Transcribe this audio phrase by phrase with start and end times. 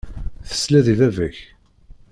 [0.47, 1.37] Tesliḍ i baba-k.